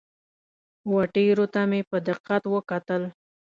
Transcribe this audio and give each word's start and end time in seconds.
وه 0.91 1.03
ټیرو 1.13 1.45
ته 1.53 1.61
مې 1.69 1.81
په 1.89 1.97
دقت 2.09 2.43
وکتل. 2.55 3.03